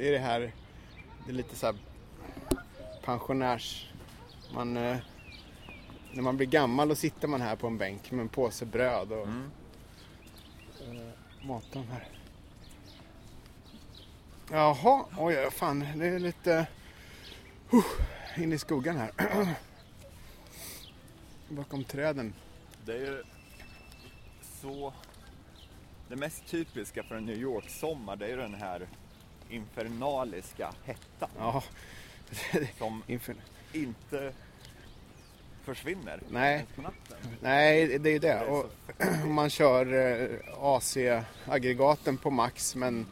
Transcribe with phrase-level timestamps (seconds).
[0.00, 0.52] Det är det här,
[1.24, 1.74] det är lite såhär
[3.02, 3.90] pensionärs...
[4.54, 4.96] Man, eh,
[6.12, 9.12] när man blir gammal då sitter man här på en bänk med en påse bröd
[9.12, 9.50] och Mm.
[10.80, 12.08] eh, matar här.
[14.50, 16.66] Jaha, oj fan det är lite
[17.74, 17.84] uh,
[18.42, 19.10] in i skuggan här.
[21.48, 22.34] Bakom träden.
[22.84, 23.22] Det är ju
[24.60, 24.92] så...
[26.08, 28.88] Det mest typiska för en New York-sommar det är ju den här
[29.50, 31.62] infernaliska hettan Ja,
[32.78, 33.02] som
[33.72, 34.32] inte
[35.64, 36.66] försvinner Nej.
[37.40, 38.32] Nej, det är ju det.
[38.32, 38.70] är Och
[39.26, 40.28] man kör eh,
[40.60, 43.06] AC-aggregaten på max men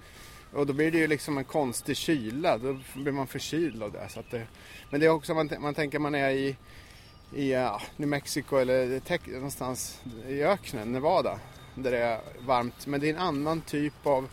[0.53, 2.59] och då blir det ju liksom en konstig kyla.
[2.59, 4.09] Då blir man förkyld av det.
[4.09, 4.47] Så det
[4.91, 6.57] men det är också man, man tänker man är i,
[7.35, 9.01] i ja, New Mexico eller
[9.33, 11.39] någonstans i öknen, Nevada.
[11.75, 12.87] Där det är varmt.
[12.87, 14.29] Men det är en annan typ av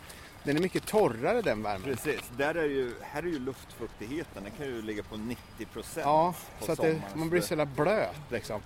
[0.46, 1.82] den är mycket torrare den värmen.
[1.82, 6.06] Precis, där är ju, här är ju luftfuktigheten, den kan ju ligga på 90 procent
[6.06, 8.60] Ja, så att det, man blir så jävla blöt liksom.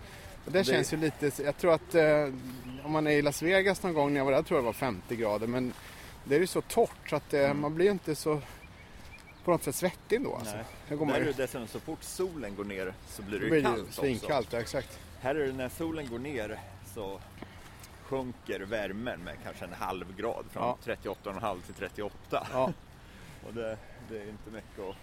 [0.44, 2.04] Och det, Det- känns ju lite, jag tror att eh,
[2.84, 4.66] om man är i Las Vegas någon gång när jag var där tror jag det
[4.66, 5.72] var 50 grader men
[6.24, 8.40] det är ju så torrt så att eh, man blir ju inte så
[9.44, 10.54] på något sätt svettig ändå alltså.
[10.54, 13.62] Där är man, det dessutom så fort solen går ner så blir det ju blir
[13.62, 14.00] det ju kallt också.
[14.00, 14.98] svinkallt, ja, exakt.
[15.20, 16.58] Här är det när solen går ner
[16.94, 17.20] så
[18.10, 20.78] sjunker värmen med kanske en halv grad från Ja.
[20.84, 22.46] 38,5 till 38.
[22.52, 22.72] Ja.
[23.46, 23.76] Och det,
[24.08, 24.96] det är inte mycket att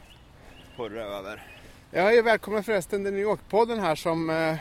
[0.78, 1.44] hurra över.
[1.92, 4.56] Jag är välkommen förresten till New York-podden här som, eh,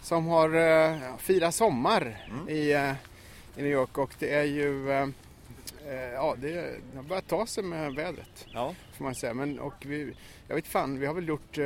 [0.00, 2.48] som har eh, firat sommar Mm.
[2.48, 2.90] i, eh,
[3.56, 4.88] i New York och det är ju
[6.14, 8.46] ja, det, har börjat ta sig med vädret.
[8.52, 9.34] Ja, får man säga.
[9.34, 10.14] Men, och vi,
[10.48, 11.58] jag vet fan, vi har väl gjort,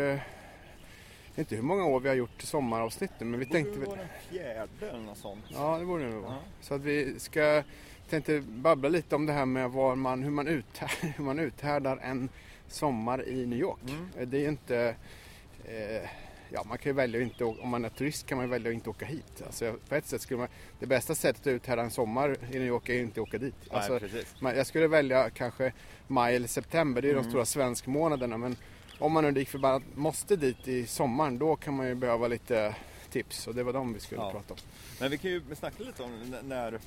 [1.38, 4.08] inte hur många år vi har gjort sommaravsnitt nu, men vi tänkte det väl, den
[4.30, 5.44] fjärde eller något sånt.
[5.48, 6.34] ja det borde det nog vara.
[6.60, 7.62] Så att vi ska,
[8.10, 11.96] tänkte babbla lite om det här med var man, hur, man uthär, hur man uthärdar
[12.02, 12.28] en
[12.68, 13.78] sommar i New York.
[13.88, 14.08] Mm.
[14.18, 14.94] Eh, Det är ju inte,
[15.64, 16.08] eh,
[16.52, 18.90] ja man kan ju välja inte, om man är turist kan man välja att inte
[18.90, 19.42] åka hit.
[19.46, 20.48] Alltså, på ett sätt skulle man,
[20.80, 23.38] det bästa sättet att uthärda en sommar i New York är ju inte att åka
[23.38, 23.54] dit.
[23.60, 24.34] Nej, Alltså, precis.
[24.40, 25.72] Man- Jag skulle välja kanske
[26.06, 27.24] maj eller september, det är ju Mm.
[27.24, 28.38] de stora svenskmånaderna.
[28.38, 28.56] Men
[28.98, 32.74] om man nu lik förbannat måste dit i sommaren, då kan man ju behöva lite
[33.10, 33.46] tips.
[33.46, 34.30] Och det var de vi skulle Ja.
[34.30, 34.60] prata om.
[35.00, 36.78] Men vi kan ju snacka lite om när,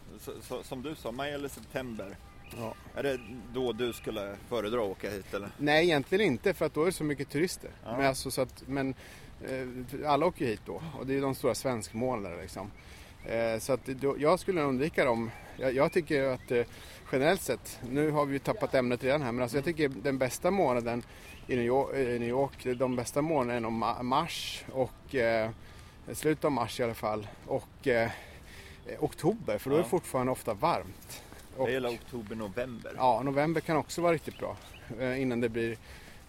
[0.64, 2.18] som du sa, maj eller september.
[2.58, 2.74] Ja.
[2.96, 3.20] Är det
[3.54, 5.50] då du skulle föredra att åka hit eller?
[5.58, 7.70] Nej, egentligen inte för att då är det så mycket turister.
[7.86, 7.98] Ja.
[7.98, 8.94] Men, alltså, så att, men
[9.50, 12.72] eh, alla åker hit då och det är ju de stora svenskmånaderna liksom.
[13.26, 15.32] Eh, så att jag skulle undvika dem.
[15.58, 16.66] Jag, jag tycker att eh,
[17.12, 20.52] generellt sett, nu har vi tappat ämnet redan här, men alltså jag tycker den bästa
[20.52, 21.04] månaden
[21.48, 25.50] i New York, i New York de bästa månaderna är nog ma- mars och eh,
[26.14, 28.10] slutet av mars i alla fall och eh,
[29.00, 31.24] oktober för då är det fortfarande ofta varmt.
[31.58, 32.94] Och- Det gäller oktober, november.
[32.98, 34.58] Ja, november kan också vara riktigt bra.
[35.00, 35.78] Eh, innan det blir...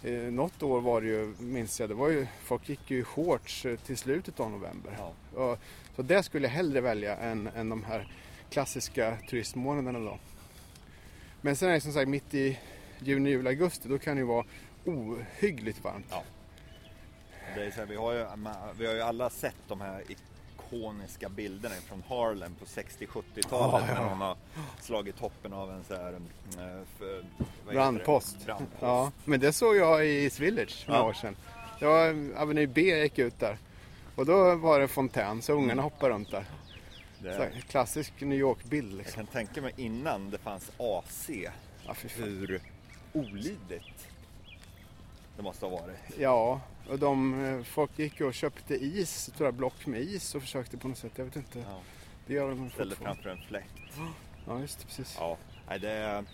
[0.03, 3.05] Eh, något år var det ju, minns jag, det var ju, folk gick ju i
[3.05, 4.99] shorts eh, till slutet av november.
[4.99, 5.41] Ja.
[5.43, 5.59] Och,
[5.97, 8.13] så det skulle jag hellre välja än, än de här
[8.51, 10.19] klassiska turistmånaderna då.
[11.41, 12.59] Men sen är det som sagt mitt i
[12.99, 14.45] juni, juli, augusti, då kan det ju vara
[14.85, 16.07] ohyggligt varmt.
[16.11, 16.23] Ja.
[17.55, 18.27] Det är så här, vi, har ju,
[18.79, 23.95] vi har ju alla sett de här ikoniska bilderna från Harlem på 60-70-talet Ja, ja.
[23.95, 24.37] när någon har
[24.81, 27.25] slagit toppen av en så här, eh, för?
[27.73, 28.45] Brandpost.
[28.47, 28.77] Brandpost.
[28.83, 31.09] Ja, men det såg jag i East Village för några Ja.
[31.09, 31.37] år sedan.
[31.79, 32.09] Det var
[32.43, 33.59] Avenue B jag gick ut där.
[34.15, 36.45] Och då var det en fontän, så ungarna hoppade runt där.
[37.23, 39.15] Det, här, klassisk New York-bild jag liksom.
[39.15, 41.31] kan tänka mig innan det fanns AC
[41.87, 42.61] Ja, hur
[43.13, 44.09] olidligt
[45.37, 45.97] det måste ha varit.
[46.19, 50.35] Ja, och de, eh, folk gick ju och köpte is, tror jag, block med is
[50.35, 51.13] och försökte på något sätt.
[51.17, 51.59] Jag vet inte.
[51.59, 51.81] Ja.
[52.27, 53.83] Det gör de Ställde framför en fläkt.
[54.47, 55.17] Ja, just det, precis.
[55.19, 55.37] Ja,
[55.69, 56.25] det,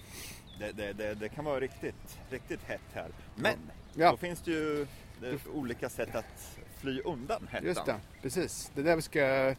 [0.59, 3.09] det, det, det, det kan vara riktigt, riktigt hett här.
[3.37, 3.59] Men
[3.95, 4.11] Ja.
[4.11, 4.87] då finns det ju
[5.21, 7.67] det är olika sätt att fly undan hettan.
[7.67, 8.71] Just det, precis.
[8.75, 9.55] Det är där vi ska...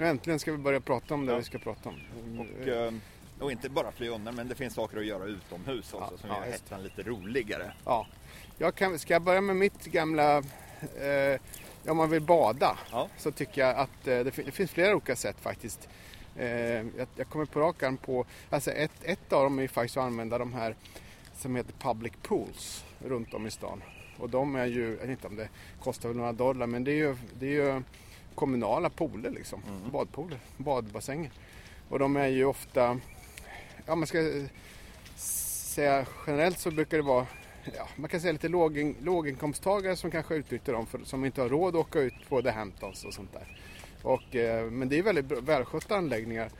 [0.00, 1.38] Äntligen ska vi börja prata om det Ja.
[1.38, 1.96] vi ska prata om.
[2.40, 2.92] Och, eh,
[3.40, 6.30] och inte bara fly undan, men det finns saker att göra utomhus också Ja, som
[6.30, 7.72] ja, gör hettan lite roligare.
[7.84, 8.06] Ja.
[8.58, 10.36] Jag kan, ska jag börja med mitt gamla...
[11.00, 11.40] Eh,
[11.88, 13.08] om man vill bada Ja.
[13.18, 15.88] så tycker jag att eh, det, fin- det finns flera olika sätt faktiskt.
[16.36, 18.24] Eh, jag, jag kommer på rak arm på...
[18.50, 20.76] Alltså ett, ett av dem är ju faktiskt att använda de här
[21.36, 23.82] som heter public pools runt om i stan.
[24.18, 25.48] Och de är ju, jag vet inte om det
[25.80, 27.82] kostar väl några dollar, men det är ju, det är ju
[28.34, 29.62] kommunala pooler liksom.
[29.68, 29.90] Mm.
[29.90, 31.30] Badpooler, badbassänger.
[31.88, 33.00] Och de är ju ofta,
[33.86, 34.46] ja man ska
[35.16, 37.26] säga generellt så brukar det vara
[37.76, 41.48] ja, man kan säga lite lågin, låginkomsttagare som kanske utnyttjar dem för, som inte har
[41.48, 43.58] råd att åka ut på The Hamptons och sånt där.
[44.02, 46.50] Och, eh, men det är väldigt välskötta anläggningar.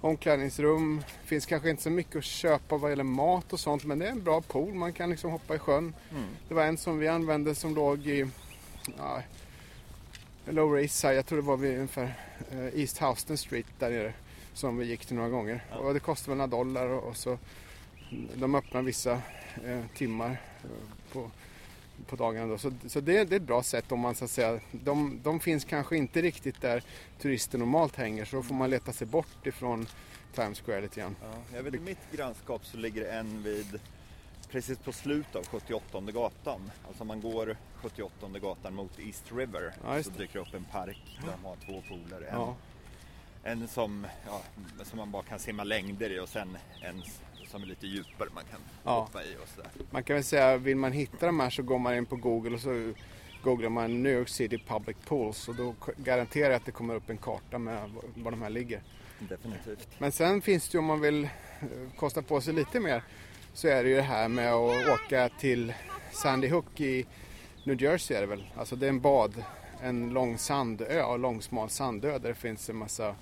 [0.00, 4.06] Omklädningsrum, finns kanske inte så mycket att köpa vad gäller mat och sånt men det
[4.06, 5.94] är en bra pool, man kan liksom hoppa i sjön.
[6.10, 6.24] Mm.
[6.48, 8.26] Det var en som vi använde som låg i
[8.98, 9.22] ja,
[10.50, 12.14] Lower East Side, jag tror det var vid ungefär
[12.50, 14.12] eh, East Houston Street där nere
[14.54, 15.64] som vi gick till några gånger.
[15.70, 15.76] Ja.
[15.76, 17.38] Och det kostade väl några dollar och, och så
[18.34, 19.12] de öppnar vissa
[19.64, 20.30] eh, timmar
[20.64, 21.30] eh, på,
[22.06, 22.46] på dagarna.
[22.46, 22.58] Då.
[22.58, 25.40] Så, så det, det är ett bra sätt om man så att säga, de, de
[25.40, 26.82] finns kanske inte riktigt där
[27.20, 29.86] turister normalt hänger så då får man leta sig bort ifrån
[30.34, 31.16] Times Square lite grann.
[31.22, 33.80] Ja, jag vet, I mitt grannskap så ligger det en vid
[34.50, 36.70] precis på slutet av 78 gatan.
[36.88, 38.10] Alltså man går 78
[38.42, 40.18] gatan mot East River Ja, så det.
[40.18, 42.26] dyker upp en park där de har två pooler.
[42.28, 42.56] En, Ja,
[43.44, 44.40] en som, ja,
[44.84, 47.02] som man bara kan simma längder i och sen en
[47.50, 49.00] som är lite djupare man kan Ja.
[49.00, 49.70] hoppa i och sådär.
[49.90, 52.54] man kan väl säga, vill man hitta de här så går man in på Google
[52.54, 52.92] och så
[53.42, 57.10] googlar man New York City Public Pools och då garanterar jag att det kommer upp
[57.10, 58.82] en karta med var- var de här ligger.
[59.18, 59.88] Definitivt.
[59.98, 61.30] Men sen finns det ju om man vill eh,
[61.96, 63.02] kosta på sig lite mer
[63.56, 65.74] så är det ju det här med att åka till
[66.12, 67.06] Sandy Hook i
[67.64, 68.44] New Jersey är det väl.
[68.56, 69.44] Alltså det är en bad,
[69.82, 73.14] en lång sandö och lång smal sandö där det finns en massa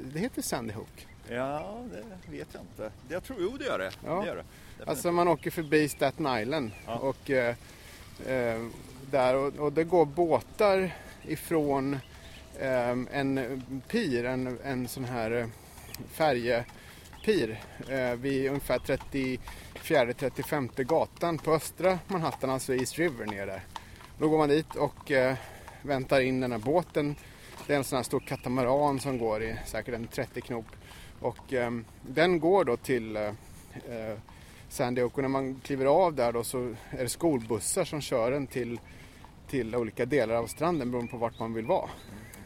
[0.00, 1.06] det heter Sandy Hook.
[1.28, 2.92] Ja, det vet jag inte.
[3.08, 3.92] Jag tror, jo det gör det.
[4.06, 4.20] Ja.
[4.20, 4.42] det, gör det.
[4.42, 4.88] Definitivt.
[4.88, 6.94] Alltså man åker förbi Staten Island Ja.
[6.96, 7.54] och eh,
[8.26, 8.66] eh,
[9.10, 11.98] där och, och det går båtar ifrån
[12.58, 15.46] eh, en pir, en, en sån här eh,
[17.24, 23.62] färjepir eh, vid ungefär 34-35 gatan på östra Manhattan, alltså East River ner där.
[24.18, 25.36] Då går man dit och eh,
[25.82, 27.16] väntar in den här båten.
[27.66, 30.66] Det är en sån här stor katamaran som går i säkert en 30 knop.
[31.20, 31.70] Och eh,
[32.02, 33.22] den går då till eh,
[33.88, 34.16] eh,
[34.78, 38.46] Hook och när man kliver av där då så är det skolbussar som kör en
[38.46, 38.80] till,
[39.48, 41.90] till olika delar av stranden beroende på vart man vill vara.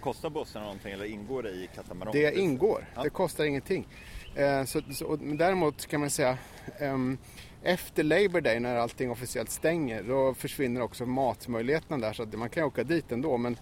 [0.00, 2.12] Kostar bussen någonting eller ingår det i katamaran?
[2.12, 3.02] Det ingår, Ja.
[3.02, 3.86] det kostar ingenting.
[4.34, 6.38] Eh, så, så, däremot kan man säga
[6.78, 7.18] ehm,
[7.62, 12.50] efter Labor Day när allting officiellt stänger då försvinner också matmöjligheterna där så att man
[12.50, 13.56] kan åka dit ändå men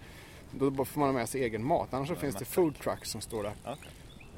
[0.51, 1.93] då får man ha med sig egen mat.
[1.93, 3.53] Annars så finns det food trucks som står där.
[3.63, 3.91] Okej.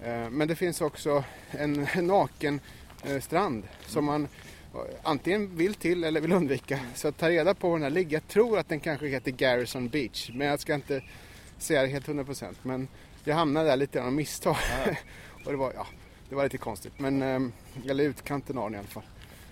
[0.04, 2.60] Eh, Men det finns också en naken
[3.04, 4.28] eh, strand som man
[4.74, 6.80] eh, antingen vill till eller vill undvika.
[6.96, 8.12] Så ta reda på var den här ligger.
[8.12, 11.04] Jag tror att den kanske heter Garrison Beach men jag ska inte
[11.58, 12.88] säga det helt 100% men
[13.24, 14.58] jag hamnade där lite av misstag.
[15.46, 15.88] Och det var, ja,
[16.34, 16.94] det var lite konstigt.
[16.98, 19.04] Men, eh, eller utkanten av den i alla fall.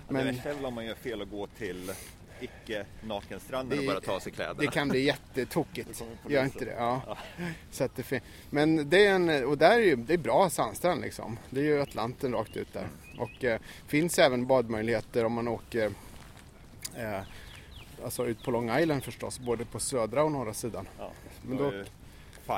[0.08, 0.26] Men...
[0.26, 1.92] Det är väl om man gör fel och går till
[2.40, 4.60] icke nakenstranden och börjar ta av sig kläderna.
[4.60, 6.04] det kan bli jättetokigt.
[6.28, 6.76] Gör inte det?
[6.78, 7.02] Ja.
[7.08, 7.18] Ja.
[7.72, 11.02] Så att det Men det är en, och där är ju, det är bra sandstrand
[11.02, 11.38] liksom.
[11.50, 12.88] Det är ju Atlanten rakt ut där.
[13.18, 15.92] Och eh, finns även badmöjligheter om man åker
[16.98, 17.22] eh,
[18.04, 20.88] alltså ut på Long Island förstås, både på södra och norra sidan.
[21.00, 21.12] Ja.
[21.42, 21.84] Men Då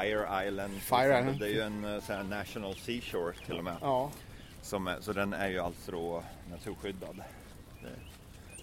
[0.01, 1.19] Fire Island, Fire.
[1.19, 1.39] Island.
[1.39, 3.75] det är ju en eh, sån här national seashore till och med.
[3.81, 4.11] Ja,
[4.61, 7.21] Som, är- så den är ju alltså naturskyddad.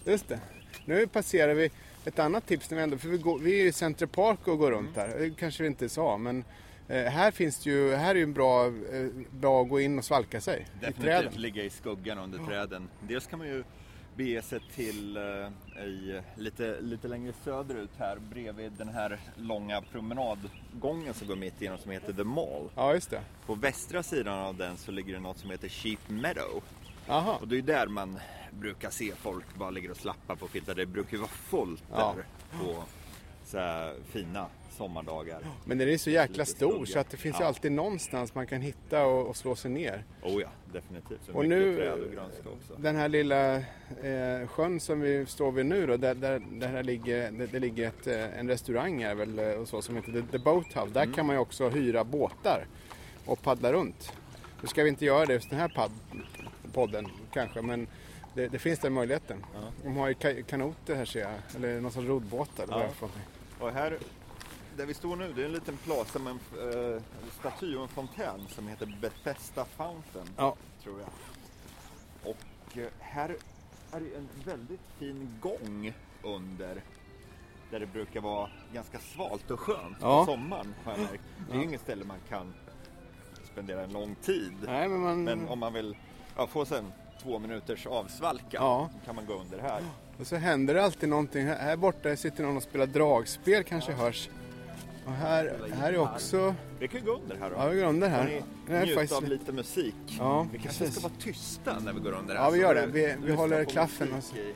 [0.05, 0.39] just det.
[0.85, 1.71] Nu passerar vi
[2.05, 4.47] ett annat tips när vi ändå, för vi, går, vi är ju i Central Park
[4.47, 5.07] och går runt där.
[5.19, 6.43] Det kanske vi inte sa, men
[6.87, 9.97] eh, här finns det ju, här är ju en bra, eh, bra att gå in
[9.99, 11.33] och svalka sig i Definitivt träden.
[11.41, 12.89] ligga i skuggan under träden.
[13.01, 13.63] Dels kan man ju
[14.15, 21.13] bege sig till eh, i, lite, lite längre söderut här bredvid den här långa promenadgången
[21.13, 22.69] som går mitt igenom som heter The Mall.
[22.75, 23.21] Ja, just det.
[23.45, 26.63] På västra sidan av den så ligger det något som heter Sheep Meadow.
[27.07, 27.37] Aha.
[27.41, 28.19] Och det är där man
[28.51, 30.75] brukar se folk bara ligger och slappar på filtar.
[30.75, 32.15] Det brukar ju vara fullt Ja.
[32.15, 32.25] där
[32.65, 32.83] på
[33.45, 35.39] så här fina sommardagar.
[35.65, 37.47] Men den är så jäkla stor så att det finns ju Ja.
[37.47, 40.03] alltid någonstans man kan hitta och, och slå sig ner.
[40.23, 41.19] Oh ja, definitivt.
[41.25, 42.73] Så Och nu- träd och grönska också.
[42.77, 47.31] Den här lilla eh, sjön som vi står vid nu då, där, där, där ligger,
[47.31, 50.21] det, det ligger ett, eh, en restaurang här väl, eh, och så, som heter The,
[50.31, 50.93] The Boat House.
[50.93, 51.15] Där Mm.
[51.15, 52.65] kan man ju också hyra båtar
[53.25, 54.13] och paddla runt.
[54.61, 55.71] Nu ska vi inte göra det just den här
[56.73, 57.87] podden kanske, men
[58.33, 59.45] det, det finns den möjligheten.
[59.53, 59.59] Ja.
[59.83, 62.65] De har ju ka- kanoter här ser jag, eller någon sorts roddbåtar.
[62.69, 62.85] Ja.
[63.59, 63.97] Och här,
[64.77, 67.01] där vi står nu, det är en liten plaza med en eh,
[67.39, 70.55] staty och en fontän som heter Bethesda Fountain, Ja.
[70.83, 71.09] tror jag.
[72.31, 73.29] Och eh, här
[73.91, 76.83] är det en väldigt fin gång under
[77.71, 80.25] där det brukar vara ganska svalt och skönt Ja.
[80.25, 80.75] på sommaren.
[80.83, 81.23] Har jag märkt.
[81.49, 82.53] Det är ju inget ställe man kan
[83.51, 84.53] spendera en lång tid.
[84.65, 85.23] Nej, men man...
[85.23, 85.97] Men om man vill
[86.37, 86.91] ja, få sig en
[87.23, 88.89] två minuters avsvalka Ja.
[89.05, 89.83] kan man gå under här.
[90.19, 91.47] Och så händer det alltid någonting.
[91.47, 94.29] Här, borta sitter någon och spelar dragspel kanske hörs.
[95.05, 96.55] Och här, här är också...
[96.79, 97.55] Vi kan gå under här då.
[97.55, 98.25] Ja, vi går under här.
[98.25, 99.95] ni Det här är njuta faktiskt- av lite musik.
[100.19, 100.99] Ja, vi kanske precis.
[100.99, 102.43] ska vara tysta när vi går under här.
[102.43, 102.85] Ja, vi gör det.
[102.87, 104.53] Vi- vi håller klaffen musik i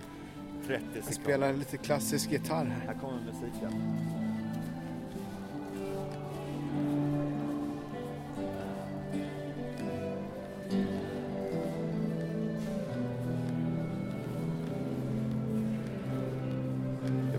[0.67, 1.11] 30 Jag sekunder.
[1.23, 2.87] spelar lite klassisk gitarr här.
[2.93, 3.71] Här kommer musiken.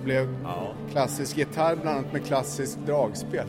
[0.07, 0.73] Blev Ja.
[0.93, 3.47] klassisk gitarr bland annat med klassiskt dragspel.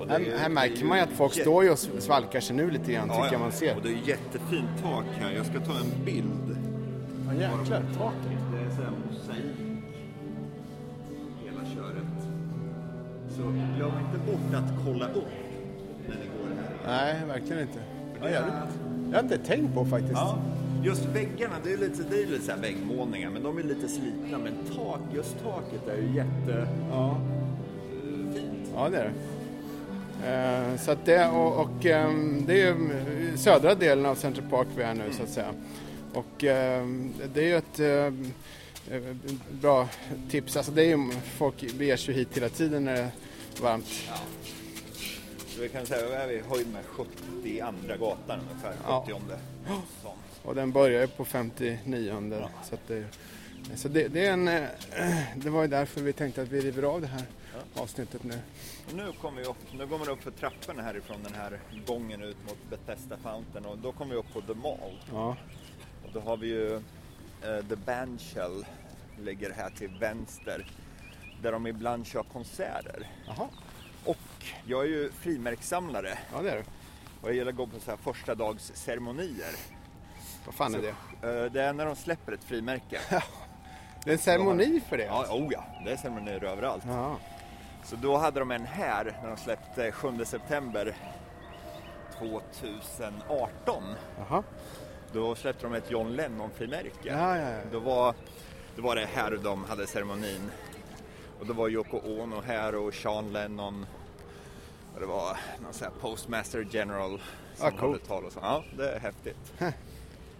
[0.00, 1.78] och det Här, här det märker är man ju att folk jätte- står ju och
[1.78, 3.32] svalkar sig nu lite grann, Ja, tycker ja.
[3.32, 3.76] jag man ser.
[3.76, 5.30] Och det är jättefint tak här.
[5.36, 6.56] Jag ska ta en bild.
[7.26, 8.42] Ja, jäklar, taket.
[8.52, 9.56] Det är så här mosaik.
[11.44, 12.12] Hela köret.
[13.36, 15.32] Så glöm inte bort att kolla upp
[16.08, 16.48] när ni går
[16.86, 17.14] här.
[17.16, 17.78] Nej, verkligen inte.
[18.20, 18.54] Ja, jävligt.
[19.10, 20.12] Jag har inte tänkt på faktiskt.
[20.14, 20.38] Ja,
[20.82, 23.88] just väggarna, det är lite, det är lite så här väggmålningar, men de är lite
[23.88, 24.38] slitna.
[24.38, 26.88] Men tak, just taket är ju jättefint.
[26.90, 27.20] Ja.
[28.74, 29.12] Ja, det är det.
[30.26, 32.76] Eh, så att det, och, och ehm, det är ju
[33.36, 35.54] södra delen av Central Park vi är nu så att säga.
[36.12, 39.16] Och ehm, det är ju ett eh, eh,
[39.50, 39.88] bra
[40.30, 40.56] tips.
[40.56, 43.10] Alltså det är ju, folk beger sig hit hela tiden när det är
[43.62, 43.86] varmt.
[43.86, 44.12] Så
[45.62, 49.04] vi kan säga, är vi höjd med 70 andra gatan ungefär, Ja.
[49.06, 49.14] 70
[50.02, 50.12] sån.
[50.42, 53.04] Och den börjar ju på 59 så att det,
[53.76, 54.64] så det, det är en, eh,
[55.36, 57.22] det var ju därför vi tänkte att vi river av det här
[57.74, 58.38] avsnittet nu.
[58.88, 62.22] Och nu kommer vi upp, nu går man upp för trapporna härifrån den här gången
[62.22, 64.98] ut mot Bethesda Fountain och då kommer vi upp på The Mall.
[65.12, 65.36] Ja,
[66.04, 68.66] Och då har vi ju eh, The Bandshell
[69.24, 70.66] ligger här till vänster
[71.42, 73.06] där de ibland kör konserter.
[73.26, 73.48] Jaha.
[74.04, 74.16] Och
[74.66, 76.64] jag är ju frimärkssamlare ja det är det.
[77.22, 79.52] och jag gillar att gå på så här första dags ceremonier.
[80.46, 80.88] Vad fan är det?
[81.44, 83.00] Eh, Det är när de släpper ett frimärke.
[84.04, 85.04] Det är en ceremoni för det?
[85.04, 86.84] Ja, oh ja, det är ceremonier överallt.
[86.86, 87.16] Ja.
[87.84, 90.96] Så då hade de en här när de släppte 7 september
[92.18, 93.82] 2018.
[94.18, 94.42] Jaha.
[95.12, 96.90] Då släppte de ett John Lennon-frimärke.
[97.02, 97.58] Ja, ja, ja.
[97.72, 98.14] Då, var,
[98.76, 100.50] då var det här de hade ceremonin.
[101.40, 103.86] Och då var Yoko Ono här och Sean Lennon.
[104.94, 107.20] Och det var någon sån här postmaster general
[107.54, 107.80] som Ah, coolt.
[107.80, 108.38] hade tal och så.
[108.42, 109.52] Ja, det är häftigt.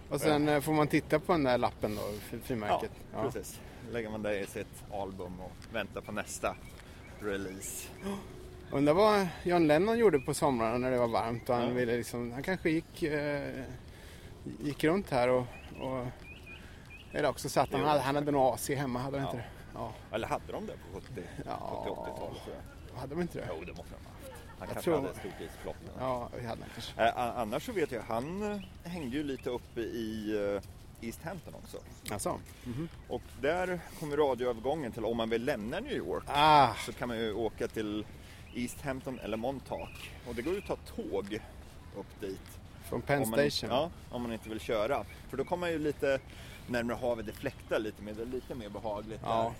[0.09, 2.91] Och sen eh, får man titta på den där lappen då, fri- Ja, frimärket.
[3.13, 3.23] Ja.
[3.23, 3.59] precis.
[3.91, 6.55] Lägger man det i sitt album och väntar på nästa
[7.19, 7.87] release.
[8.71, 11.73] Undrar vad John Lennon gjorde på somrarna när det var varmt och han Ja.
[11.73, 13.63] ville liksom, han kanske gick, eh,
[14.61, 15.45] gick runt här och,
[15.81, 16.05] och
[17.11, 19.31] eller också satt han, han hade nog AC hemma, hade han Ja.
[19.31, 19.62] inte det?
[19.75, 21.85] Ja, Eller hade de det på 70, Ja.
[21.87, 22.55] 70-80-talet tror
[22.93, 22.99] jag?
[22.99, 23.47] hade de inte det?
[23.49, 24.31] Jo, det måste de ha haft.
[24.59, 25.09] Han Jag kanske tror- hade
[25.45, 27.01] ett stort men- Ja, vi hade han kanske.
[27.03, 28.59] Eh, annars så vet jag, han eh,
[28.91, 30.35] hängde ju lite uppe i
[31.01, 31.77] eh, East Hampton också.
[32.11, 32.39] Alltså.
[33.09, 37.17] Och där kommer radioövergången till om man vill lämna New York Ah, så kan man
[37.17, 38.05] ju åka till
[38.55, 40.11] East Hampton eller Montauk.
[40.27, 41.39] Och det går ju att ta tåg
[41.97, 42.59] upp dit.
[42.89, 43.69] Från Penn om man, Station.
[43.75, 45.05] Ja, om man inte vill köra.
[45.29, 46.19] För då kommer man ju lite
[46.67, 49.43] närmare havet, det fläktar lite mer, det är lite mer behagligt Ja.
[49.43, 49.51] där.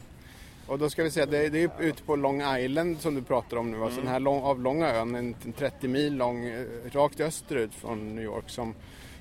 [0.74, 3.58] Och då ska vi säga, det, det är ute på Long Island som du pratar
[3.58, 3.78] om nu.
[3.84, 4.06] Alltså Mm.
[4.06, 8.24] den här lång, avlånga ön, en en 30 mil lång, eh, rakt österut från New
[8.24, 8.76] York som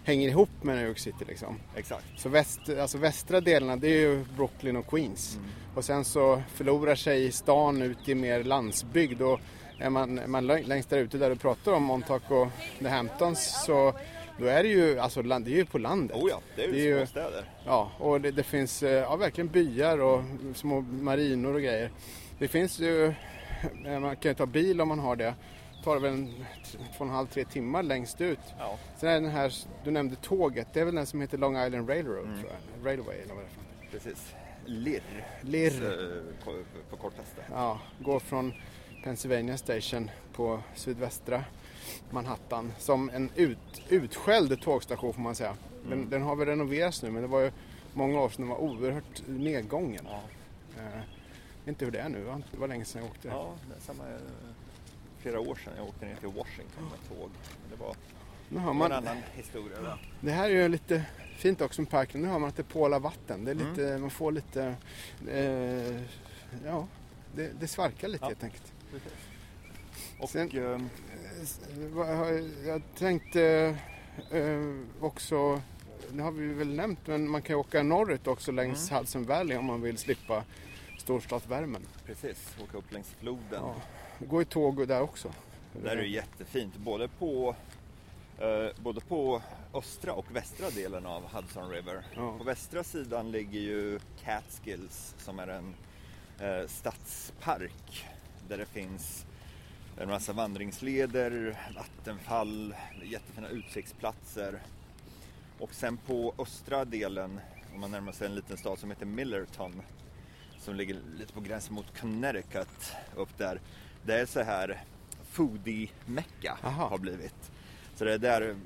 [0.05, 1.59] hänger ihop med New York City liksom.
[1.77, 2.05] Exakt.
[2.17, 5.37] Så väst, alltså västra delarna det är ju Brooklyn och Queens.
[5.37, 5.49] Mm.
[5.75, 9.23] Och sen så förlorar sig stan ut i mer landsbygd.
[9.23, 9.41] Och
[9.83, 12.49] är man, är man lä- längst där ute där du pratar om Montauk och
[12.79, 13.95] The Hamptons så
[14.39, 16.17] då är det ju, alltså, det är ju på landet.
[16.17, 17.45] Oh ja, det är ju Det är ju- småstäder.
[17.67, 20.23] Ja, och det, det finns eh, ja, verkligen byar och
[20.55, 21.91] små marinor och grejer.
[22.39, 23.07] Det finns ju,
[23.87, 25.35] eh, man kan ju ta bil om man har det.
[25.85, 26.35] tar det väl en,
[26.73, 28.39] två och en halv, tre timmar längst ut.
[28.59, 28.79] Ja.
[28.97, 29.53] Sen är den här,
[29.85, 32.41] du nämnde tåget, det är väl den som heter Long Island Railroad Mm.
[32.41, 32.87] tror jag.
[32.87, 33.91] Railway eller vad det är.
[33.91, 34.35] Precis.
[34.67, 35.25] Lirr.
[35.41, 35.85] Lirr.
[35.85, 37.43] eh, på- På kortaste.
[37.51, 38.53] Ja, går från
[39.03, 41.45] Pennsylvania Station på sydvästra
[42.11, 45.57] Manhattan som en ut, utskälld tågstation får man säga.
[45.85, 46.11] Den, Mm.
[46.11, 47.51] den har väl renoverats nu men det var ju
[47.95, 50.07] många år sedan den var oerhört nedgången.
[50.11, 50.21] Ja.
[50.83, 51.01] Eh,
[51.69, 52.43] inte hur det är nu, va?
[52.53, 53.29] det var länge sedan jag åkte.
[53.29, 54.17] Ja, det är samma, eh,
[55.19, 57.31] flera år sedan jag åkte ner till Washington med tåg.
[57.71, 57.95] Det var
[58.49, 59.81] Nu har en man, annan historia.
[59.81, 60.11] Där.
[60.21, 61.05] det här är ju lite
[61.37, 62.23] fint också med parken.
[62.23, 63.45] Nu har man att det pålar vatten.
[63.45, 64.01] Det är lite, Mm.
[64.01, 64.75] Man får lite,
[65.29, 66.01] eh,
[66.67, 66.87] ja,
[67.35, 68.29] det, det svarkar lite Ja.
[68.29, 68.73] helt enkelt.
[70.19, 73.77] Och Sen- eh, har- Jag tänkte
[74.31, 75.61] eh, också,
[76.11, 78.99] det har vi väl nämnt, men man kan ju åka norrut också längs Mm.
[79.01, 80.45] Hudson Valley om man vill slippa
[80.99, 81.87] storstadsvärmen.
[82.07, 83.43] precis, åka upp längs floden.
[83.53, 83.75] Ja.
[84.19, 85.33] Går ju tåg där också.
[85.83, 87.55] Där är det jättefint, både på,
[88.39, 89.43] eh, både på
[89.75, 92.07] östra och västra delen av Hudson River.
[92.17, 92.39] Ja.
[92.39, 95.75] På västra sidan ligger ju Catskills som är en
[96.41, 98.07] eh, stadspark
[98.53, 99.27] där det finns
[99.97, 104.63] En massa vandringsleder, vattenfall, jättefina utsiktsplatser.
[105.59, 107.41] Och sen på östra delen,
[107.75, 109.83] om man närmar sig en liten stad som heter Millerton,
[110.59, 113.61] som ligger lite på gränsen mot Connecticut upp där.
[114.03, 114.85] Det är så här
[115.31, 117.51] foodie-mecka har blivit.
[117.95, 118.57] Så det är där eh,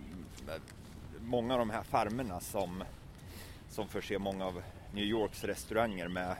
[1.21, 2.85] många av de här farmerna som,
[3.71, 4.63] som förser många av
[4.95, 6.37] New Yorks restauranger med eh,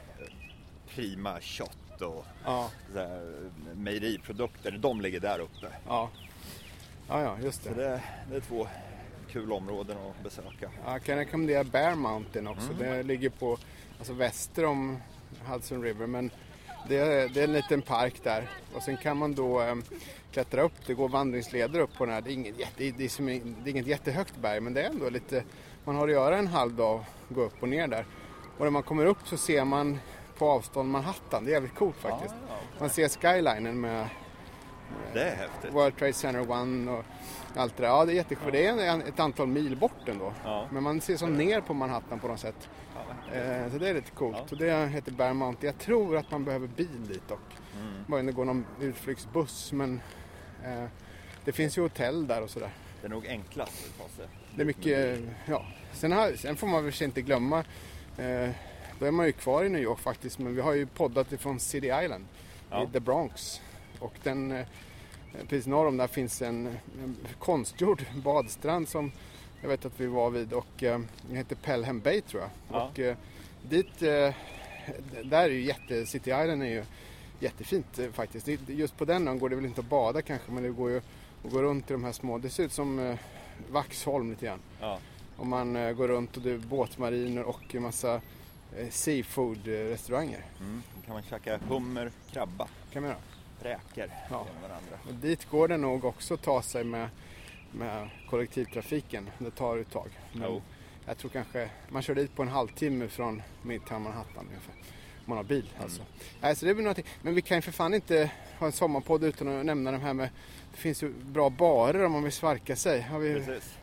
[0.87, 3.33] prima kött och Ja, här,
[3.75, 5.67] mejeriprodukter, de ligger där uppe.
[5.87, 6.09] ja.
[7.09, 7.75] Ja, ja, just Så det.
[7.75, 8.67] det, det är två
[9.31, 10.71] kul områden att besöka.
[10.85, 12.71] Ja, Jag kan rekommendera Bear Mountain också.
[12.73, 12.79] Mm.
[12.79, 13.57] Det ligger på,
[13.97, 14.97] alltså väster om
[15.45, 16.07] Hudson River.
[16.07, 16.31] Men
[16.89, 18.49] det är, det är en liten park där.
[18.73, 19.75] Och sen kan man då eh,
[20.31, 20.73] klättra upp.
[20.85, 22.21] Det går vandringsleder upp på den här.
[22.21, 24.89] Det är, inget jätte, det, är som, det är inget jättehögt berg men det är
[24.89, 25.43] ändå lite,
[25.83, 28.05] man har att göra en halv dag gå upp och ner där.
[28.57, 29.99] Och när man kommer upp så ser man
[30.39, 31.45] på avstånd Manhattan.
[31.45, 32.35] Det är jävligt coolt faktiskt.
[32.49, 34.07] Ja, Man ser skylinen med
[35.13, 35.73] häftigt.
[35.73, 37.05] World Trade Center One och
[37.55, 37.89] allt det där.
[37.89, 38.51] Ja, det är jättekul.
[38.51, 40.33] Det är en, ett antal mil bort ändå.
[40.43, 40.67] Ja.
[40.71, 42.69] Men man ser som ner på Manhattan på något sätt.
[42.95, 43.01] Ja,
[43.33, 44.37] Eh, så det är lite coolt.
[44.39, 44.47] Ja.
[44.47, 45.73] Så det heter Bear Mountain.
[45.73, 47.39] Jag tror att man behöver bil dit dock.
[47.75, 47.93] Mm.
[48.07, 49.71] Bara det går någon utflyktsbuss.
[49.71, 50.01] Men
[50.65, 50.83] eh,
[51.45, 52.69] det finns ju hotell där och sådär.
[53.01, 54.27] Det är nog enklast att ta sig.
[54.55, 55.65] Det är mycket, ja.
[55.93, 57.63] Sen, har, sen får man väl inte glömma.
[58.17, 58.49] Eh,
[58.99, 60.39] då är man ju kvar i New York faktiskt.
[60.39, 62.25] Men vi har ju poddat ifrån City Island.
[62.69, 62.83] Ja.
[62.83, 63.61] I The Bronx.
[63.99, 64.65] Och den, eh,
[65.47, 66.67] precis norr om där finns en,
[67.03, 69.11] en konstgjord badstrand som
[69.61, 72.51] jag vet att vi var vid och eh, den heter Pelham Bay tror jag.
[72.71, 72.87] Ja.
[72.87, 73.17] Och eh,
[73.61, 74.33] dit, eh,
[75.23, 76.83] där är ju jätte, City Island är ju
[77.39, 78.47] jättefint eh, faktiskt.
[78.67, 80.97] Just på den ön går det väl inte att bada kanske men det går ju
[80.97, 83.15] att gå runt i de här små, det ser ut som eh,
[83.71, 84.59] Vaxholm lite grann.
[84.81, 84.99] Ja.
[85.37, 88.21] Om man går runt och det är båtmariner och en massa
[88.91, 90.41] seafood-restauranger.
[90.59, 90.83] Mm.
[90.95, 93.21] Då kan man käka hummer, krabba, kan man göra.
[93.61, 94.45] räkor Ja.
[94.61, 94.97] varandra.
[95.07, 97.09] Och dit går det nog också att ta sig med,
[97.71, 99.29] med kollektivtrafiken.
[99.39, 100.09] Det tar ett tag.
[100.33, 100.61] Men Jo.
[101.05, 104.73] jag tror kanske man kör dit på en halvtimme från Midtown Manhattan ungefär.
[105.17, 106.01] Om man har bil alltså.
[106.41, 107.05] Nej, så det blir någonting.
[107.21, 110.13] Men vi kan ju för fan inte ha en sommarpodd utan att nämna de här
[110.13, 110.29] med
[110.71, 113.01] det finns ju bra barer om man vill svarka sig.
[113.01, 113.33] Har vi...
[113.33, 113.77] Precis.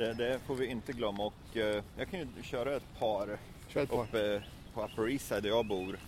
[0.00, 3.82] Det, det får vi inte glömma och eh, jag kan ju köra ett par Kör
[3.82, 4.02] ett par.
[4.04, 4.42] uppe
[4.74, 5.98] på Upper East Side där jag bor.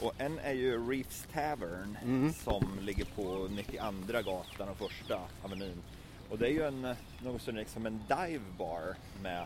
[0.00, 2.32] Och en är ju Reefs Tavern Mm.
[2.32, 5.82] som ligger på 92 gatan och första avenyn.
[6.30, 9.44] Och det är ju en, något som en dive bar med,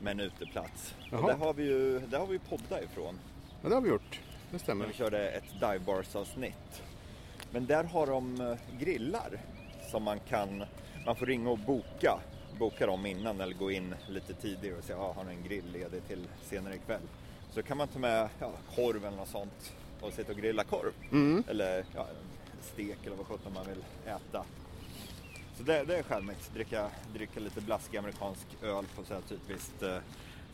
[0.00, 0.94] med en uteplats.
[1.12, 3.18] Och där har vi ju där har vi podda ifrån.
[3.62, 4.10] Ja, det har vi gjort.
[4.10, 4.86] Det När stämmer.
[4.86, 6.82] vi körde ett dive bars avsnitt.
[7.50, 9.40] Men där har de eh, grillar
[9.90, 10.64] som man kan,
[11.06, 12.18] man får ringa och boka.
[12.58, 15.72] Boka dem innan eller gå in lite tidigare och säga, ah, har ni en grill
[15.72, 17.00] ledig till senare ikväll?
[17.52, 20.92] Så kan man ta med ja, korv eller något sånt och sitta och grilla korv.
[21.12, 21.44] Mm.
[21.48, 22.06] Eller ja,
[22.60, 24.44] stek eller vad sjutton man vill äta.
[25.56, 26.50] Så det, det är charmigt.
[26.54, 29.98] Dricka, dricka lite blaskig amerikansk öl på så här typiskt eh,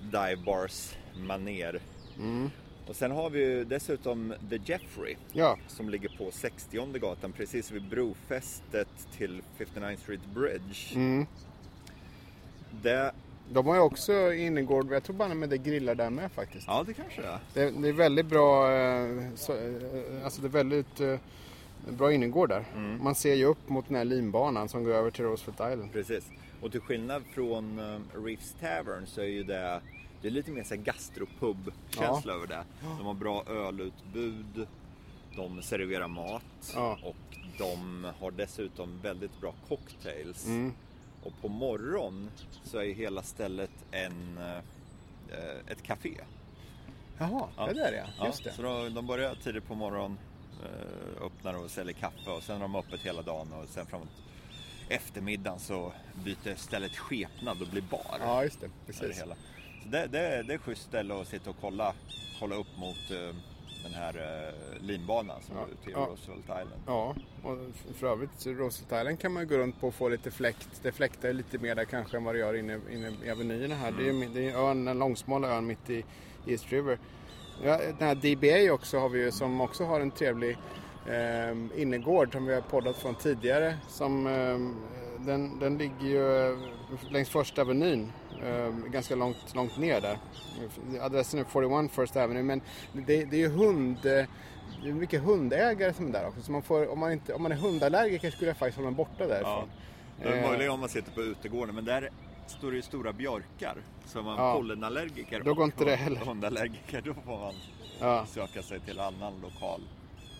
[0.00, 1.80] dive bars maner.
[2.18, 2.50] Mm.
[2.86, 7.70] Och sen har vi ju dessutom The Jeffrey Ja, som ligger på 60 gatan precis
[7.70, 10.94] vid brofästet till 59th Street Bridge.
[10.94, 11.26] mm.
[12.82, 13.12] Det,
[13.52, 14.92] de har ju också innergård.
[14.92, 16.66] Jag tror bara med det grillar där med faktiskt.
[16.66, 17.70] ja, det kanske det är.
[17.82, 21.18] Det, är väldigt bra, eh, eh, alltså det är väldigt eh,
[21.88, 22.64] bra innergård där.
[22.74, 23.04] Mm.
[23.04, 25.92] Man ser ju upp mot den här linbanan som går över till Roosevelt Island.
[25.92, 26.24] Precis.
[26.60, 27.80] Och till skillnad från
[28.24, 29.80] Reefs Tavern så är ju det,
[30.22, 32.64] det är lite mer så gastropub-känsla över det.
[32.98, 34.66] De har bra ölutbud,
[35.36, 36.42] de serverar mat
[36.74, 36.98] Ja.
[37.04, 40.46] och de har dessutom väldigt bra cocktails.
[40.46, 40.72] Mm.
[41.22, 42.30] Och på morgon
[42.64, 46.14] så är hela stället en, eh, ett café.
[47.18, 47.66] Jaha, Ja.
[47.66, 48.26] det där ja.
[48.26, 48.52] Just det.
[48.52, 50.18] Så de, de börjar tidigt på morgonen,
[50.64, 54.08] eh, öppnar och säljer kaffe och sen har de öppet hela dagen och sen framåt
[54.88, 55.92] eftermiddagen så
[56.24, 58.16] byter stället skepnad och blir bar.
[58.20, 58.66] Ja, just det.
[58.66, 59.18] är det, Precis.
[59.22, 59.34] hela.
[59.82, 61.94] Så det, det, det är ett schysst ställe att sitta och kolla,
[62.40, 63.36] kolla upp mot eh,
[63.82, 66.06] den här eh, linbanan som Ja, går ut till ja.
[66.10, 66.82] Roosevelt Island.
[66.86, 67.58] Ja, och
[67.94, 70.68] för övrigt Roosevelt Island kan man gå runt på och få lite fläkt.
[70.82, 73.74] Det fläktar ju lite mer där kanske än vad det gör inne, inne i avenyerna
[73.74, 73.92] här.
[73.98, 76.04] Det är ju det är ön, en långsmal ön mitt i
[76.46, 76.98] East River.
[77.64, 80.56] Ja, den här DBA också har vi ju som också har en trevlig
[81.06, 83.76] eh, innergård som vi har poddat från tidigare.
[83.88, 84.58] Som, eh,
[85.26, 86.58] den, den ligger ju eh,
[87.10, 88.12] längs första avenyn.
[88.44, 90.18] Eh, ganska långt, långt ner där.
[91.00, 92.60] Adressen är 41 First Avenue men
[92.92, 93.96] det, det är ju hund...
[94.06, 94.24] eh,
[94.82, 96.42] Det är mycket hundägare som är där också.
[96.42, 98.96] Så man får, om, man inte, om man är hundallergiker skulle jag faktiskt hålla mig
[98.96, 99.26] borta Ja.
[99.26, 99.68] därifrån.
[100.22, 102.10] Det är möjligt om man sitter på utegården men där
[102.46, 103.76] står det ju stora björkar.
[104.06, 104.54] Så är man Ja.
[104.54, 106.20] pollenallergiker Då går inte det heller.
[106.20, 107.54] hundallergiker då får man
[108.00, 108.26] Ja.
[108.26, 109.80] söka sig till annan lokal.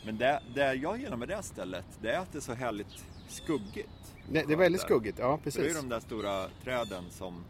[0.04, 3.04] Men det, det jag gillar med det stället, det är att det är så härligt
[3.32, 4.14] skuggigt.
[4.28, 4.86] Det, det är väldigt Där.
[4.86, 5.82] skuggigt, ja För det är ju precis.
[5.82, 7.44] de där stora träden som...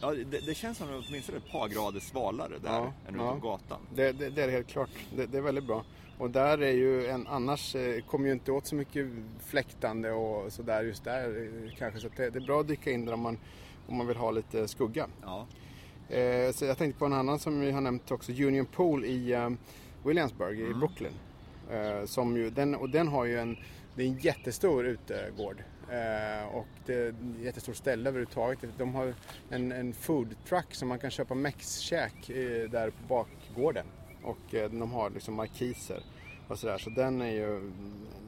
[0.00, 3.34] Ja, det, det känns som åtminstone ett par grader svalare där Ja, än ute ja.
[3.34, 3.80] på gatan.
[3.94, 4.90] Det, det, det är helt klart.
[5.16, 5.84] Det, det är väldigt bra.
[6.18, 9.06] Och där är ju en, annars eh, kommer ju inte åt så mycket
[9.46, 12.00] fläktande och sådär just där eh, kanske.
[12.00, 13.38] Så att det, det är bra att dyka in där om man,
[13.88, 15.06] om man vill ha lite skugga.
[15.22, 15.46] Ja,
[16.08, 19.32] Eh, så jag tänkte på en annan som vi har nämnt också, Union Pool i
[19.32, 19.50] eh,
[20.04, 21.12] Williamsburg i Brooklyn.
[21.70, 23.56] Eh, som ju, den, och den har ju en,
[23.98, 25.62] det är en jättestor utegård.
[25.90, 28.70] Eh, och det är ett jättestort ställe överhuvudtaget.
[28.78, 29.14] De har
[29.50, 32.26] en, en food truck som man kan köpa mexkäk
[32.70, 33.86] där på bakgården.
[34.22, 36.02] Och eh, de har liksom markiser
[36.48, 36.78] och sådär.
[36.78, 37.72] Så den är ju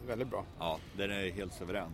[0.06, 0.44] väldigt bra.
[0.58, 1.90] ja den är helt suverän.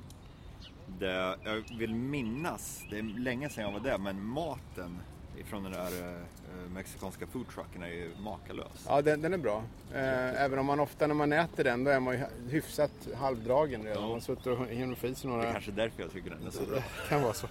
[0.98, 4.98] Det, jag vill minnas, det är länge sedan jag var där, men maten
[5.40, 8.84] ifrån den där eh, mexikanska foodtrucken är ju makalös.
[8.88, 9.62] Ja, den, den är bra.
[9.94, 13.82] Eh, även om man ofta när man äter den då är man ju hyfsat halvdragen
[13.84, 14.02] redan.
[14.02, 14.08] Ja.
[14.08, 15.48] Man suttit och hunnit få i sig Det några...
[15.48, 16.74] är kanske därför jag tycker den är så bra.
[16.76, 17.46] Det kan vara så.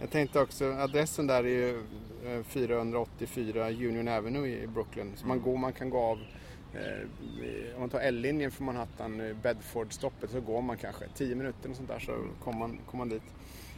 [0.00, 1.78] Jag tänkte också, adressen där är ju
[2.26, 5.12] eh, 484 Union Avenue i Brooklyn.
[5.16, 5.50] Så man, Mm.
[5.50, 6.18] går, man kan gå av,
[6.74, 11.70] eh, om man tar L-linjen från Manhattan, eh, Bedford-stoppet, så går man kanske 10 minuter
[11.70, 12.12] och sånt där så
[12.44, 13.22] kommer man, kommer man dit.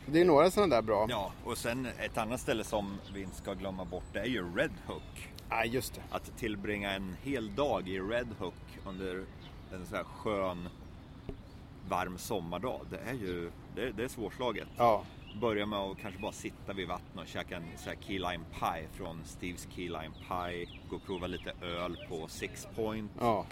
[0.07, 1.07] Det är några sådana där bra.
[1.11, 4.57] Ja, och sen ett annat ställe som vi inte ska glömma bort, det är ju
[4.57, 5.29] Red Hook.
[5.49, 6.01] Ah, just det.
[6.11, 8.55] Att tillbringa en hel dag i Red Hook
[8.87, 9.25] under
[9.75, 10.69] en så här skön,
[11.88, 14.69] varm sommardag, det är ju det, det är svårslaget.
[14.77, 15.05] Ja,
[15.41, 18.45] Börja med att kanske bara sitta vid vattnet och käka en så här key lime
[18.61, 20.69] pie från Steves Key Lime Pie.
[20.91, 23.11] Gå och prova lite öl på Six Point.
[23.21, 23.47] ja,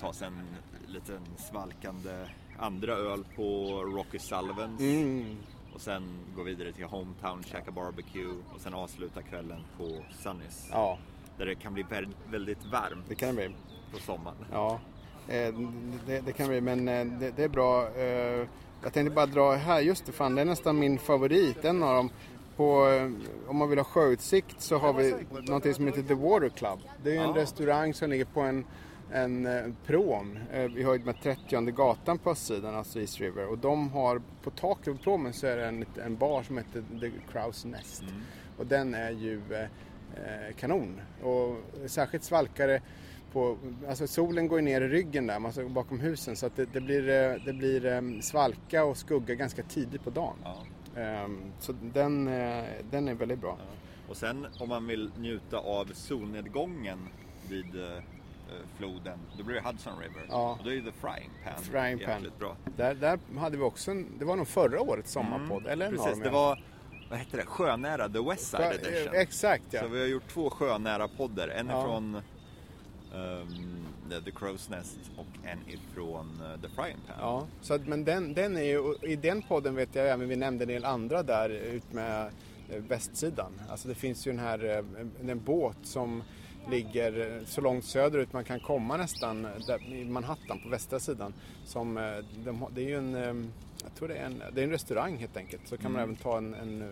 [0.00, 0.46] Ta sig en
[0.88, 2.26] liten svalkande
[2.58, 3.42] andra öl på
[3.82, 4.80] Rocky Sullivans.
[4.80, 5.36] mm,
[5.74, 6.02] Och sen
[6.36, 9.84] gå vidare till Hometown, käka barbecue och sen avsluta kvällen på
[10.22, 10.68] Sunnys.
[10.70, 10.98] ja,
[11.38, 13.56] Där det kan bli vä- väldigt varmt det kan det bli.
[13.92, 14.36] på sommaren.
[14.52, 14.80] Ja,
[15.28, 15.54] eh,
[16.06, 17.88] det, det kan vi, men eh, det, det är bra.
[17.96, 18.46] Eh,
[18.82, 21.94] Jag tänkte bara dra här, just det, fan det är nästan min favorit, en av
[21.96, 22.10] dem.
[22.56, 22.86] På,
[23.48, 25.14] om man vill ha sjöutsikt så har vi
[25.46, 26.78] någonting som heter The Water Club.
[27.04, 27.36] Det är en Ja.
[27.36, 28.64] restaurang som ligger på en,
[29.12, 33.46] en eh, prom eh, i höjd med 30 gatan på östsidan, alltså East River.
[33.46, 36.84] Och de har, på taket på promen så är det en, en bar som heter
[37.00, 38.04] The Crow's Nest.
[38.58, 41.00] Och den är ju eh, eh, kanon.
[41.22, 42.82] Och särskilt svalkare
[43.32, 46.36] på, alltså solen går ner i ryggen där, alltså bakom husen.
[46.36, 47.02] Så att det, det blir,
[47.46, 50.36] det blir svalka och skugga ganska tidigt på dagen.
[50.44, 50.56] Ja.
[51.00, 52.24] Ehm, Så den,
[52.90, 53.58] den är väldigt bra.
[54.08, 56.98] Och sen om man vill njuta av solnedgången
[57.48, 57.66] vid
[58.78, 60.26] floden, då blir det Hudson River.
[60.28, 60.56] Ja.
[60.58, 62.30] Och då är ju The Frying Pan Frying Pan.
[62.38, 62.56] bra.
[62.76, 65.98] Där, där hade vi också en, det var nog förra årets sommarpodd, eller Mm.
[65.98, 66.62] Precis, dem, det var,
[67.10, 69.14] vad hette det, Sjönära, The West Side Edition.
[69.14, 69.80] eh, Exakt ja.
[69.80, 71.48] Så vi har gjort två sjönära poddar.
[71.48, 71.80] En Ja.
[71.82, 72.20] ifrån
[73.14, 73.86] ehm,
[74.24, 77.16] The Crow's Nest och en ifrån eh, The Frying Pan.
[77.20, 80.36] Ja, så att, men den, den är ju, i den podden vet jag även, vi
[80.36, 82.26] nämnde en del andra där ut med
[82.70, 83.52] eh, västsidan.
[83.70, 84.84] Alltså det finns ju den här,
[85.28, 86.22] en båt som
[86.70, 91.34] ligger så långt söderut man kan komma nästan där, i Manhattan på västra sidan.
[91.64, 92.04] Som, eh,
[92.44, 93.46] de, det är ju en, eh,
[93.84, 95.68] jag tror det är en, det är en restaurang helt enkelt.
[95.68, 96.82] Så kan man även ta en, en,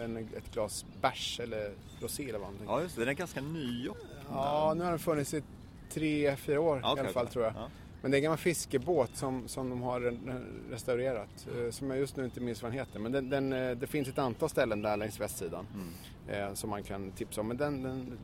[0.00, 2.72] en, ett glas bärs eller rosé eller vad man tänker.
[2.74, 3.00] Ja, just det.
[3.02, 3.88] Den är ganska ny.
[4.30, 5.42] Ja, nu har den funnits i
[5.90, 7.32] tre, fyra år Ja, i alla fall okej.
[7.32, 7.54] tror jag.
[7.56, 7.68] Ja.
[8.02, 11.46] Men det är en gammal fiskebåt som, som de har re- restaurerat.
[11.64, 12.98] eh, Som jag just nu inte minns vad den heter.
[12.98, 15.66] Men den, den, det finns ett antal ställen där längs västsidan.
[15.74, 16.48] Mm.
[16.48, 17.48] Eh, som man kan tipsa om.
[17.48, 18.18] Men den, den,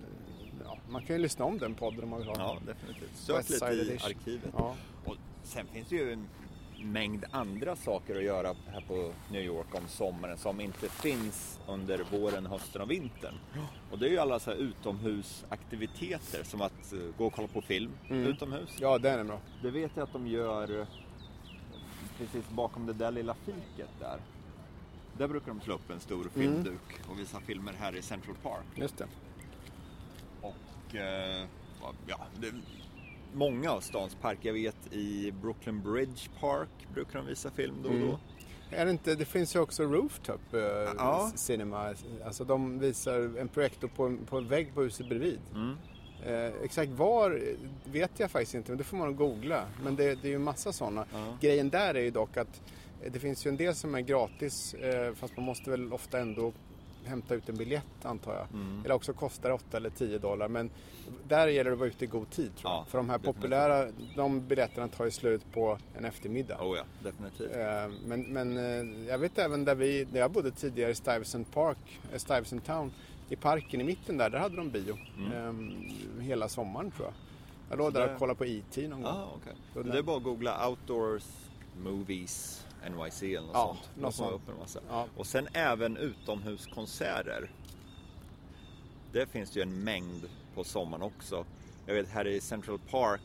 [0.88, 2.36] man kan ju lyssna om den podden om man vill ha.
[2.36, 3.16] Ja, definitivt.
[3.16, 4.54] Sök lite i arkivet.
[4.56, 4.74] Ja.
[5.04, 6.28] Och sen finns det ju en
[6.84, 12.04] mängd andra saker att göra här på New York om sommaren som inte finns under
[12.10, 13.34] våren, hösten och vintern.
[13.90, 17.62] Och det är ju alla så här utomhusaktiviteter som att eh, gå och kolla på
[17.62, 18.76] film utomhus.
[18.80, 19.40] ja, den är bra.
[19.62, 20.86] Det vet jag att de gör eh,
[22.18, 24.18] precis bakom det där lilla fiket där.
[25.18, 28.66] Där brukar de slå upp en stor filmduk och visa filmer här i Central Park.
[28.74, 29.06] Just det.
[30.88, 31.46] Och eh,
[32.06, 32.52] ja, det,
[33.34, 37.88] många av stans parker, jag vet i Brooklyn Bridge Park brukar de visa film då
[37.88, 38.18] och då.
[38.70, 40.60] Är det, inte, det finns ju också Rooftop eh,
[40.96, 41.32] Ja.
[41.34, 41.94] Cinema.
[42.24, 45.40] Alltså de visar en projektor på, på en vägg på huset bredvid.
[45.54, 45.76] Mm.
[46.24, 47.40] Eh, exakt var
[47.84, 49.66] vet jag faktiskt inte, men det får man googla.
[49.82, 51.06] Men det, det är ju massa sådana.
[51.12, 51.36] Ja.
[51.40, 52.62] Grejen där är ju dock att
[53.12, 56.52] det finns ju en del som är gratis eh, fast man måste väl ofta ändå
[57.06, 58.46] hämta ut en biljett antar jag.
[58.60, 58.84] Mm.
[58.84, 60.48] Eller också kostar det 8 eller 10 dollar.
[60.48, 60.70] Men
[61.28, 62.80] där gäller det att vara ute i god tid tror jag.
[62.80, 63.42] Ja, För de här definitivt.
[63.42, 66.58] populära, de biljetterna tar ju slut på en eftermiddag.
[66.62, 67.56] Oh ja, definitivt.
[67.56, 71.52] Eh, Men, men eh, jag vet även där, vi, där jag bodde tidigare i Stuyvesant
[71.54, 72.92] Park, eh, Stuyvesant Town,
[73.28, 74.96] i parken i mitten där, där hade de bio.
[75.18, 75.32] Mm.
[76.18, 77.14] Eh, hela sommaren tror jag.
[77.70, 79.12] Jag låg där och kollade på IT någon gång.
[79.12, 79.52] Ah, okay.
[79.74, 81.24] Så Det är bara att googla Outdoors
[81.82, 83.96] Movies NYC eller något Ja, sånt.
[84.02, 84.32] något sånt.
[84.32, 84.80] upp en massa.
[84.88, 85.06] Ja.
[85.16, 87.50] Och sen även utomhuskonserter.
[89.12, 91.44] Det finns det ju en mängd på sommaren också.
[91.86, 93.20] Jag vet här i Central Park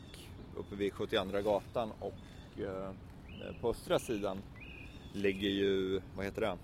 [0.56, 2.14] uppe vid 72 gatan och
[2.60, 2.90] eh,
[3.60, 4.38] på östra sidan
[5.12, 6.56] ligger ju, vad heter det?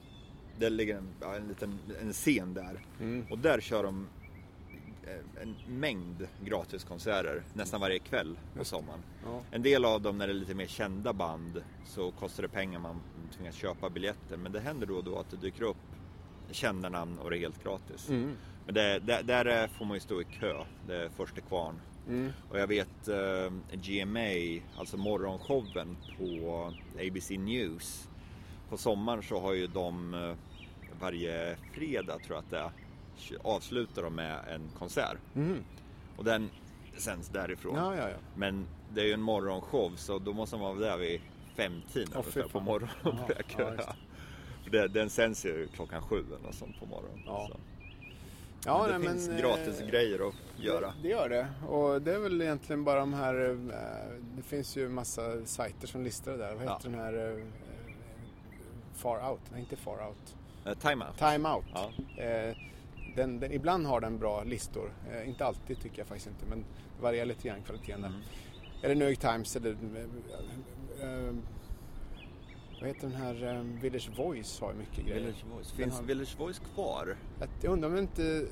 [0.59, 2.81] Det ligger en, ja, en liten en scen där.
[3.01, 3.27] Mm.
[3.31, 4.07] Och där kör de
[5.42, 9.01] en mängd gratiskonserter nästan varje kväll på sommaren.
[9.25, 9.40] Ja.
[9.51, 12.79] En del av dem när det är lite mer kända band så kostar det pengar
[12.79, 13.01] man
[13.37, 14.37] tvingas köpa biljetter.
[14.37, 15.77] Men det händer då och då att det dyker upp
[16.51, 18.09] kända namn och det är helt gratis.
[18.09, 18.33] Mm.
[18.66, 20.64] Men det, där, där är- får man ju stå i kö.
[20.87, 21.81] Det är första kvarn.
[22.09, 22.33] Mm.
[22.51, 28.09] Och jag vet eh, GMA, alltså morgonshowen på ABC News.
[28.68, 30.35] På sommaren så har ju de eh,
[31.01, 32.71] varje fredag tror jag att det är,
[33.43, 35.19] avslutar de med en konsert.
[35.37, 35.65] Mm.
[36.17, 36.51] Och den
[36.97, 37.77] sänds därifrån.
[37.77, 38.17] Ja, ja, ja.
[38.37, 41.21] Men det är ju en morgonshow så då måste man vara där vid
[41.57, 43.43] femtiden fy på morgonen och Ja, börja
[43.77, 43.95] ja, köa.
[44.71, 47.23] För den sänds ju klockan sju eller något sånt på morgonen.
[47.27, 47.51] Ja.
[48.65, 50.87] Ja men det nej, finns men, gratis eh, grejer att göra.
[50.87, 51.47] Det, det gör det.
[51.69, 53.51] Och det är väl egentligen bara de här...
[53.51, 53.57] eh,
[54.37, 56.55] Det finns ju massa sajter som listar det där.
[56.55, 56.91] Vad heter Ja.
[56.91, 57.39] den här...
[57.39, 57.45] eh,
[58.95, 59.41] Far Out?
[59.53, 60.37] Nej, inte Far Out.
[60.65, 61.19] Eh, time out.
[61.19, 61.65] Time Out.
[61.75, 62.23] Ja.
[62.23, 62.57] Eh,
[63.19, 64.93] Den, den, ibland har den bra listor.
[65.11, 66.47] Eh, inte alltid tycker jag faktiskt inte.
[66.47, 66.59] Men
[66.97, 68.09] det varierar lite grann kvaliteten där.
[68.09, 68.21] Mm.
[68.83, 69.71] Eller New York Times eller...
[69.71, 71.35] eh, eh,
[72.81, 73.55] vad heter den här?
[73.55, 75.21] eh, Village Voice har ju mycket grejer.
[75.21, 75.73] Village Voice.
[75.73, 77.17] Finns har- Village Voice kvar?
[77.41, 78.47] Att- Jag undrar om det inte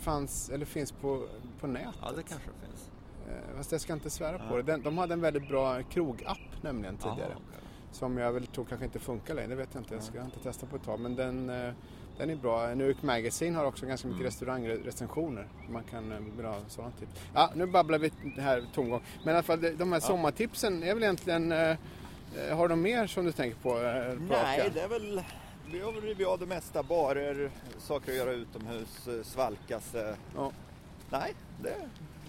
[0.00, 1.26] fanns, eller finns på,
[1.60, 1.94] på nätet.
[2.02, 2.90] Ja, det kanske finns.
[3.28, 4.56] Eh, Fast jag ska inte svära på Ja.
[4.56, 4.62] det.
[4.62, 7.22] Den, de hade en väldigt bra krogapp nämligen tidigare.
[7.32, 7.58] Aha, okej.
[7.92, 9.48] Som jag väl tror kanske inte funkar längre.
[9.48, 9.94] Det vet jag inte.
[9.94, 11.00] Jag ska inte testa på ett tag.
[11.00, 11.72] Men den, eh,
[12.18, 12.66] den är bra.
[12.74, 14.26] New York Magazine har också ganska mycket Mm.
[14.26, 15.46] restaurangrecensioner.
[15.70, 17.12] Man kan eh, vill ha sådana tips.
[17.34, 19.02] Ja, nu babblar vi här tomgång.
[19.24, 21.52] Men i alla fall de- här sommartipsen är väl egentligen...
[21.52, 21.70] Eh,
[22.48, 23.68] eh, har de mer som du tänker på?
[23.68, 24.70] Eh, på Nej, raka?
[24.74, 25.22] det är väl...
[25.72, 26.82] Vi har rivit av det mesta.
[26.82, 29.94] Barer, saker att göra utomhus, eh, svalkas.
[29.94, 30.14] eh.
[30.36, 30.52] Ja.
[31.10, 31.74] Nej, det,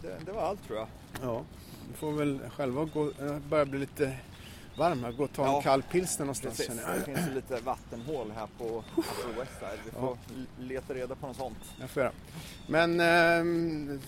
[0.02, 0.88] det, det var allt tror jag.
[1.22, 1.42] Ja,
[1.90, 4.18] du får väl själva gå, eh, börja bli lite
[4.78, 5.12] varm här.
[5.12, 5.62] Gå och ta en Ja.
[5.62, 6.68] kall pilsner någonstans Precis.
[6.76, 7.00] känner jag.
[7.00, 9.02] Det finns lite vattenhål här på, på
[9.40, 9.80] Westside.
[9.86, 10.18] Vi får
[10.60, 11.58] leta reda på något sånt.
[11.80, 12.12] Jag får göra.
[12.68, 13.00] Men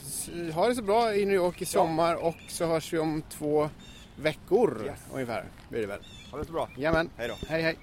[0.01, 3.21] s- ha det så bra i New York i sommar och så hörs vi om
[3.29, 3.69] två
[4.17, 4.99] veckor Yes.
[5.13, 5.45] ungefär.
[5.69, 5.99] Blir det väl.
[6.31, 6.69] Ha det så bra.
[6.75, 7.09] Jajamän.
[7.17, 7.35] Hej då.
[7.47, 7.77] Hej hej.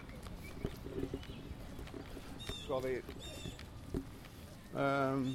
[2.65, 3.03] Ska vi...
[4.79, 5.35] Ehm,